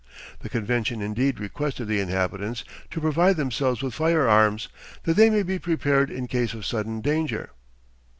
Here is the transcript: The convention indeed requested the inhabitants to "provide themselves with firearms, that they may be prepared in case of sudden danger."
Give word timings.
The 0.39 0.49
convention 0.49 0.99
indeed 1.03 1.39
requested 1.39 1.87
the 1.87 1.99
inhabitants 1.99 2.63
to 2.89 2.99
"provide 2.99 3.37
themselves 3.37 3.83
with 3.83 3.93
firearms, 3.93 4.67
that 5.03 5.15
they 5.15 5.29
may 5.29 5.43
be 5.43 5.59
prepared 5.59 6.09
in 6.09 6.25
case 6.25 6.55
of 6.55 6.65
sudden 6.65 7.01
danger." 7.01 7.51